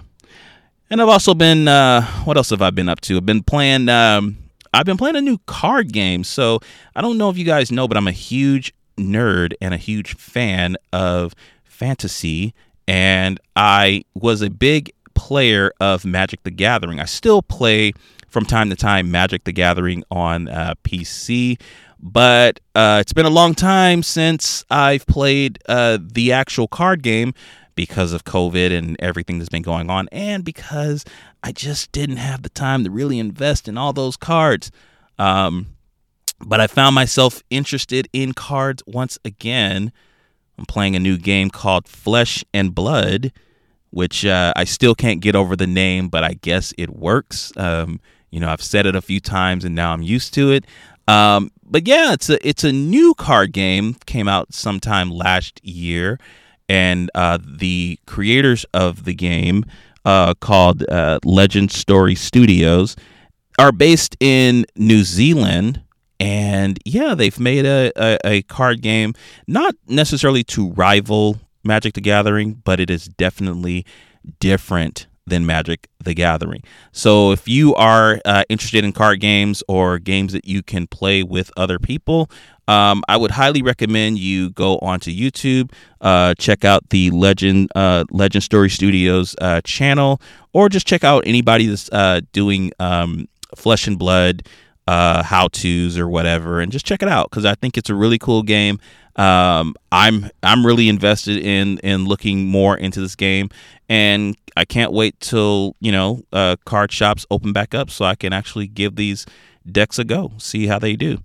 [0.89, 3.17] And I've also been, uh, what else have I been up to?
[3.17, 4.39] I've been playing, um,
[4.73, 6.23] I've been playing a new card game.
[6.23, 6.59] So
[6.95, 10.15] I don't know if you guys know, but I'm a huge nerd and a huge
[10.15, 12.53] fan of fantasy,
[12.87, 16.99] and I was a big player of Magic the Gathering.
[16.99, 17.93] I still play
[18.31, 21.59] from time to time Magic the Gathering on uh, PC,
[21.99, 27.33] but uh, it's been a long time since I've played uh, the actual card game
[27.75, 31.05] because of COVID and everything that's been going on, and because
[31.43, 34.71] I just didn't have the time to really invest in all those cards.
[35.19, 35.67] Um,
[36.39, 39.91] but I found myself interested in cards once again.
[40.57, 43.31] I'm playing a new game called Flesh and Blood,
[43.91, 47.51] which uh, I still can't get over the name, but I guess it works.
[47.57, 47.99] Um,
[48.31, 50.65] you know, I've said it a few times and now I'm used to it.
[51.07, 53.95] Um, but yeah, it's a it's a new card game.
[54.05, 56.19] Came out sometime last year,
[56.67, 59.65] and uh, the creators of the game,
[60.05, 62.95] uh, called uh, Legend Story Studios,
[63.57, 65.81] are based in New Zealand
[66.21, 69.15] and yeah, they've made a, a, a, card game,
[69.47, 73.87] not necessarily to rival Magic the Gathering, but it is definitely
[74.39, 76.63] different than Magic the Gathering.
[76.91, 81.23] So if you are uh, interested in card games or games that you can play
[81.23, 82.29] with other people,
[82.67, 88.05] um, I would highly recommend you go onto YouTube, uh, check out the Legend uh,
[88.11, 90.21] Legend Story Studios uh, channel,
[90.53, 94.47] or just check out anybody that's uh, doing um, Flesh and Blood
[94.91, 97.95] uh, how tos or whatever, and just check it out because I think it's a
[97.95, 98.77] really cool game.
[99.15, 103.49] Um, I'm I'm really invested in in looking more into this game,
[103.87, 108.15] and I can't wait till you know uh, card shops open back up so I
[108.15, 109.25] can actually give these
[109.71, 111.19] decks a go, see how they do.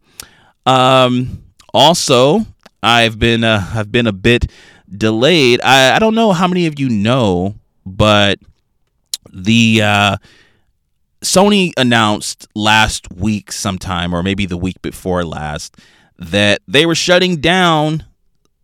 [0.65, 1.43] Um,
[1.75, 2.47] also,
[2.85, 4.49] I've been uh, I've been a bit
[4.89, 5.61] delayed.
[5.63, 8.39] I, I don't know how many of you know, but
[9.33, 10.17] the uh,
[11.23, 15.77] Sony announced last week, sometime, or maybe the week before last,
[16.19, 18.05] that they were shutting down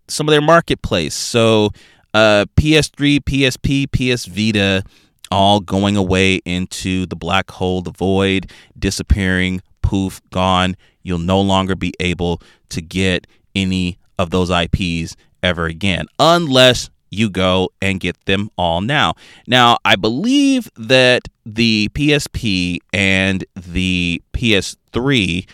[0.08, 1.14] some of their marketplace.
[1.14, 1.70] So,
[2.14, 4.84] uh, PS3, PSP, PS Vita,
[5.30, 10.76] all going away into the black hole, the void, disappearing, poof, gone.
[11.02, 17.28] You'll no longer be able to get any of those IPs ever again, unless you
[17.28, 19.14] go and get them all now.
[19.46, 25.46] Now, I believe that the PSP and the PS3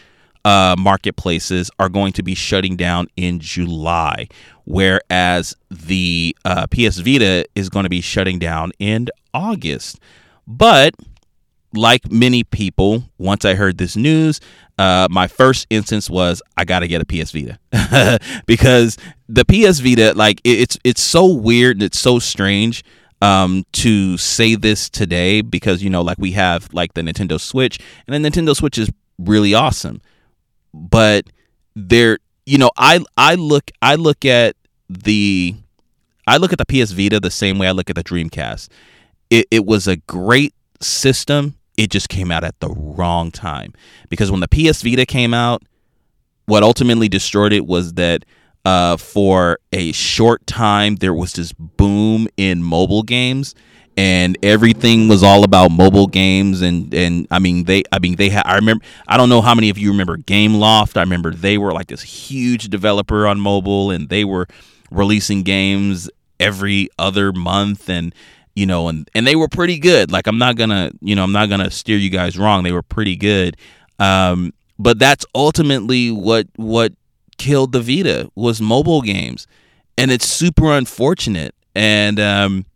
[0.45, 4.29] uh, marketplaces are going to be shutting down in July,
[4.65, 9.99] whereas the uh, PS Vita is going to be shutting down in August.
[10.47, 10.95] But
[11.75, 14.41] like many people, once I heard this news,
[14.79, 17.59] uh, my first instance was I got to get a PS Vita
[18.47, 18.97] because
[19.29, 22.85] the PS Vita, like it's it's so weird and it's so strange
[23.21, 27.79] um, to say this today because you know like we have like the Nintendo Switch
[28.07, 30.01] and the Nintendo Switch is really awesome,
[30.73, 31.27] but
[31.75, 34.57] there you know I I look I look at
[34.89, 35.55] the
[36.27, 38.69] I look at the PS Vita the same way I look at the Dreamcast.
[39.31, 43.73] It, it was a great system it just came out at the wrong time.
[44.11, 45.63] Because when the PS Vita came out,
[46.47, 48.25] what ultimately destroyed it was that
[48.65, 53.55] uh, for a short time there was this boom in mobile games,
[53.99, 58.29] and everything was all about mobile games and and I mean they I mean they
[58.29, 60.97] had I remember I don't know how many of you remember Gameloft.
[60.97, 64.47] I remember they were like this huge developer on mobile and they were
[64.93, 68.15] releasing games every other month and
[68.55, 70.13] you know and and they were pretty good.
[70.13, 72.63] Like I'm not to you know I'm not to steer you guys wrong.
[72.63, 73.57] They were pretty good.
[73.99, 76.93] Um but that's ultimately what what
[77.39, 79.47] killed the Vita was mobile games.
[79.97, 81.55] And it's super unfortunate.
[81.75, 82.67] And um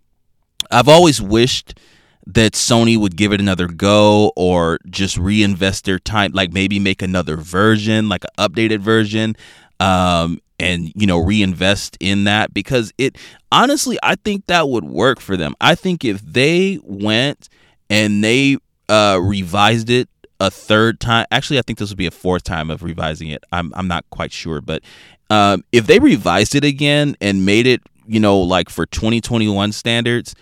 [0.70, 1.78] I've always wished
[2.26, 7.02] that Sony would give it another go or just reinvest their time, like maybe make
[7.02, 9.36] another version, like an updated version,
[9.80, 12.54] um, and you know reinvest in that.
[12.54, 13.16] Because it
[13.50, 15.54] honestly, I think that would work for them.
[15.60, 17.48] I think if they went
[17.90, 18.56] and they
[18.88, 20.08] uh, revised it
[20.42, 23.44] a third time, actually, I think this would be a fourth time of revising it.
[23.52, 24.82] I'm I'm not quite sure, but
[25.30, 30.34] um, if they revised it again and made it, you know, like for 2021 standards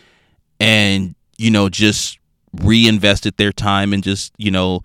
[0.59, 2.19] and you know just
[2.53, 4.81] reinvested their time and just you know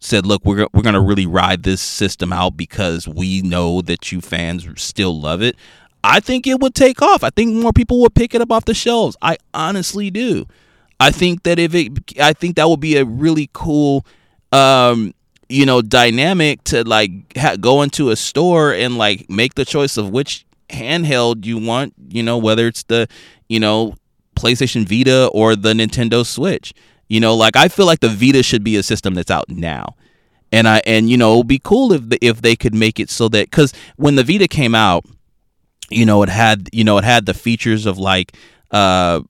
[0.00, 4.20] said look we're we're to really ride this system out because we know that you
[4.20, 5.56] fans still love it
[6.02, 7.22] i think it would take off.
[7.22, 9.18] I think more people would pick it up off the shelves.
[9.20, 10.46] I honestly do.
[10.98, 14.06] I think that if it i think that would be a really cool
[14.52, 15.14] um
[15.48, 19.96] you know dynamic to like ha- go into a store and like make the choice
[19.96, 23.08] of which handheld you want you know whether it's the
[23.48, 23.94] you know
[24.40, 26.72] PlayStation Vita or the Nintendo Switch.
[27.08, 29.96] You know, like I feel like the Vita should be a system that's out now.
[30.52, 33.10] And I and you know, it'd be cool if the, if they could make it
[33.10, 35.04] so that cuz when the Vita came out,
[35.90, 38.32] you know, it had you know, it had the features of like
[38.70, 39.20] uh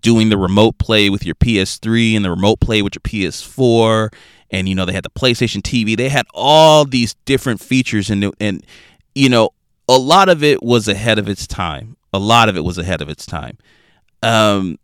[0.00, 4.12] doing the remote play with your PS3 and the remote play with your PS4
[4.52, 5.96] and you know they had the PlayStation TV.
[5.96, 8.64] They had all these different features and and
[9.14, 9.50] you know,
[9.88, 11.96] a lot of it was ahead of its time.
[12.12, 13.58] A lot of it was ahead of its time.
[14.22, 14.78] Um,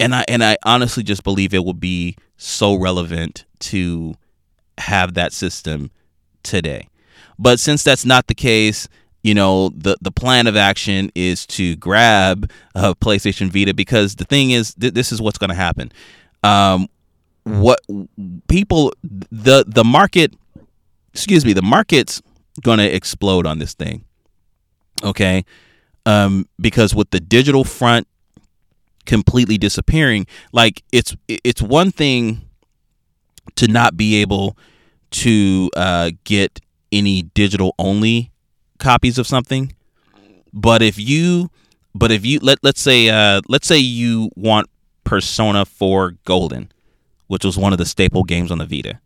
[0.00, 4.14] and I and I honestly just believe it will be so relevant to
[4.78, 5.90] have that system
[6.42, 6.88] today.
[7.38, 8.88] But since that's not the case,
[9.22, 14.24] you know, the the plan of action is to grab a PlayStation Vita because the
[14.24, 15.92] thing is, th- this is what's going to happen.
[16.42, 16.88] Um,
[17.44, 17.80] what
[18.48, 20.34] people the the market,
[21.12, 22.20] excuse me, the market's
[22.62, 24.04] going to explode on this thing.
[25.02, 25.44] Okay,
[26.06, 28.06] um, because with the digital front
[29.06, 32.40] completely disappearing like it's it's one thing
[33.54, 34.56] to not be able
[35.10, 38.30] to uh, get any digital only
[38.78, 39.74] copies of something
[40.52, 41.50] but if you
[41.94, 44.68] but if you let let's say uh, let's say you want
[45.04, 46.72] persona 4 golden
[47.26, 49.00] which was one of the staple games on the vita.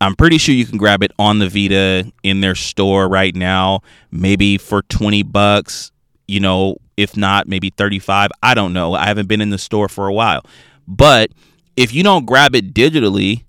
[0.00, 3.80] I'm pretty sure you can grab it on the vita in their store right now
[4.10, 5.90] maybe for 20 bucks
[6.28, 8.94] you know if not maybe 35 i don't know.
[8.94, 10.42] I haven't been in the store for a while.
[10.86, 11.30] But
[11.76, 13.44] if you don't grab it digitally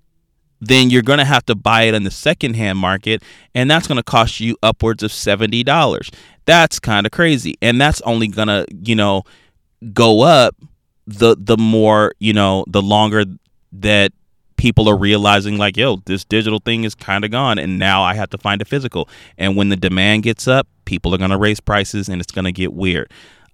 [0.62, 3.22] then you're going to have to buy it in the secondhand market
[3.54, 5.64] and that's going to cost you upwards of $70
[6.50, 7.56] that's kind of crazy.
[7.62, 9.22] And that's only going to you know
[9.92, 10.56] go up
[11.06, 13.24] the the more you know the longer
[13.72, 14.12] that
[14.56, 18.12] people are realizing like yo this digital thing is kind of gone and now i
[18.12, 19.08] have to find a physical
[19.38, 22.44] and when the demand gets up people are going to raise prices and it's going
[22.44, 23.10] to get weird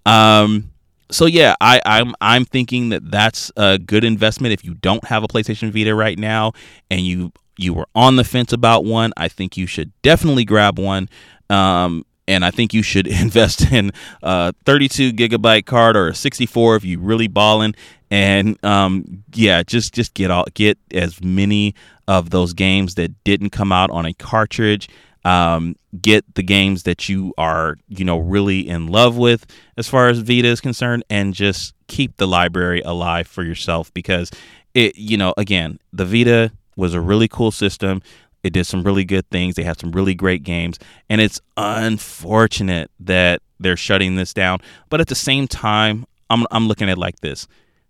[0.07, 0.71] um,
[1.11, 5.23] so yeah, I, I'm I'm thinking that that's a good investment if you don't have
[5.23, 6.53] a PlayStation Vita right now
[6.89, 9.13] and you you were on the fence about one.
[9.17, 11.09] I think you should definitely grab one.
[11.49, 16.75] Um, and I think you should invest in a 32 gigabyte card or a 64
[16.75, 17.75] if you really balling.
[18.09, 21.75] And um, yeah, just just get all get as many
[22.07, 24.87] of those games that didn't come out on a cartridge
[25.27, 30.07] um, get the games that you are you know really in love with as far
[30.07, 34.31] as Vita is concerned, and just keep the library alive for yourself because
[34.73, 38.01] it you know again the Vita was a really cool system.
[38.47, 39.55] It did some really good things.
[39.55, 40.79] They had some really great games,
[41.09, 44.59] and it's unfortunate that they're shutting this down.
[44.89, 47.47] But at the same time, I'm I'm looking at it like this: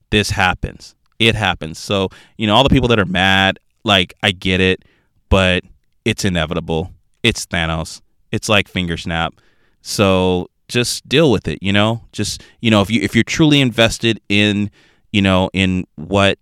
[0.10, 0.96] this happens.
[1.20, 1.80] It happens.
[1.80, 4.84] So you know, all the people that are mad, like I get it,
[5.30, 5.64] but
[6.04, 6.92] it's inevitable
[7.28, 8.02] it's Thanos.
[8.32, 9.34] It's like finger snap.
[9.82, 12.04] So just deal with it, you know?
[12.12, 14.72] Just, you know, if you if you're truly invested in,
[15.12, 16.40] you know, in what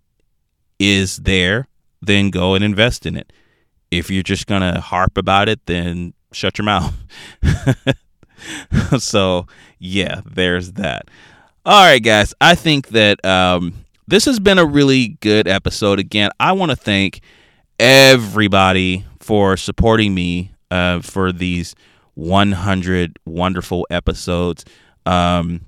[0.78, 1.68] is there,
[2.00, 3.32] then go and invest in it.
[3.98, 6.94] If you're just to harp about it, then shut your mouth.
[8.98, 9.46] so,
[9.78, 11.08] yeah, there's that.
[11.64, 12.34] All right, guys.
[12.40, 13.74] I think that um,
[14.06, 15.98] this has been a really good episode.
[15.98, 17.20] Again, I want to thank
[17.78, 21.74] everybody for supporting me uh, for these
[22.14, 24.64] 100 wonderful episodes.
[25.04, 25.62] Um,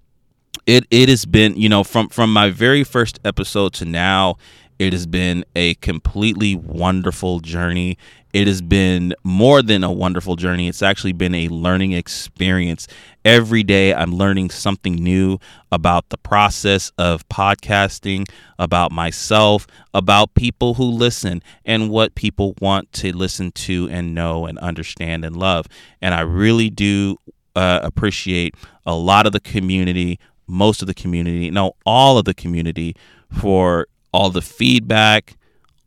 [0.66, 4.36] it it has been you know from from my very first episode to now
[4.78, 7.96] it has been a completely wonderful journey
[8.32, 10.68] it has been more than a wonderful journey.
[10.68, 12.86] It's actually been a learning experience.
[13.24, 15.38] Every day i'm learning something new
[15.70, 18.26] about the process of podcasting
[18.58, 24.46] about myself about people who listen and what people want to listen to and know
[24.46, 25.66] and understand and love.
[26.00, 27.18] And i really do
[27.54, 28.54] uh, appreciate
[28.86, 30.18] a lot of the community
[30.48, 32.96] most of the community, no, all of the community
[33.30, 35.36] for all the feedback,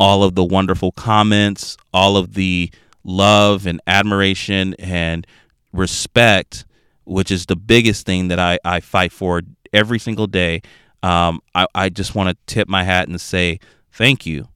[0.01, 2.71] all of the wonderful comments, all of the
[3.03, 5.27] love and admiration and
[5.73, 6.65] respect,
[7.03, 10.63] which is the biggest thing that I, I fight for every single day.
[11.03, 13.59] Um, I, I just want to tip my hat and say
[13.91, 14.47] thank you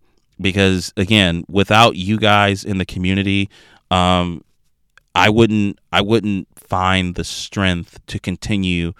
[0.41, 3.47] because again, without you guys in the community,
[3.91, 4.43] um,
[5.13, 8.93] I wouldn't I wouldn't find the strength to continue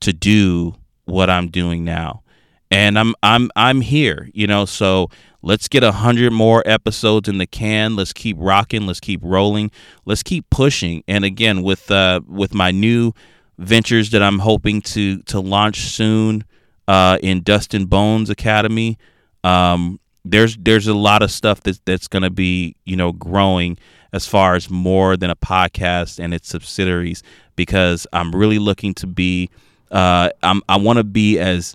[0.00, 2.22] to do what I'm doing now.
[2.70, 5.10] And I'm I'm I'm here, you know, so
[5.42, 7.96] let's get a hundred more episodes in the can.
[7.96, 9.70] Let's keep rocking, let's keep rolling,
[10.04, 11.02] let's keep pushing.
[11.08, 13.12] And again, with uh with my new
[13.58, 16.44] ventures that I'm hoping to to launch soon
[16.88, 18.98] uh in Dust and Bones Academy,
[19.44, 23.78] um, there's there's a lot of stuff that that's gonna be, you know, growing
[24.12, 27.22] as far as more than a podcast and its subsidiaries
[27.56, 29.50] because I'm really looking to be
[29.90, 31.74] uh, I'm, I want to be as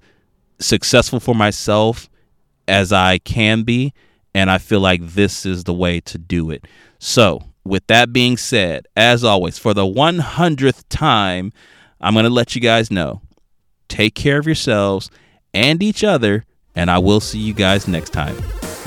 [0.59, 2.09] successful for myself
[2.67, 3.93] as I can be,
[4.33, 6.65] and I feel like this is the way to do it.
[6.99, 11.51] So, with that being said, as always, for the 100th time,
[11.99, 13.21] I'm going to let you guys know
[13.87, 15.09] take care of yourselves
[15.53, 16.45] and each other,
[16.75, 18.35] and I will see you guys next time.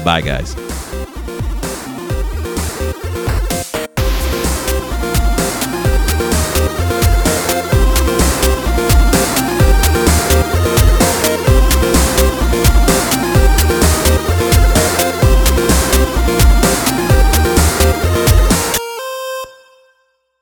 [0.05, 0.78] Bye, guys.